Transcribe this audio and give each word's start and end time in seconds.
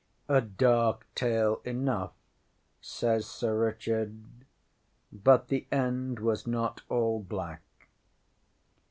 ŌĆśA 0.27 0.57
dark 0.57 1.05
tale 1.13 1.57
enough, 1.63 2.13
ŌĆÖ 2.81 2.85
says 2.87 3.27
Sir 3.29 3.59
Richard, 3.67 4.17
ŌĆśbut 5.15 5.45
the 5.49 5.67
end 5.71 6.17
was 6.19 6.47
not 6.47 6.81
all 6.89 7.19
black. 7.21 7.61